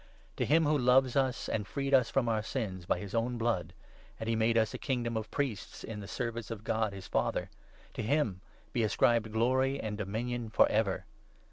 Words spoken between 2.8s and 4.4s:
by his own blood— and he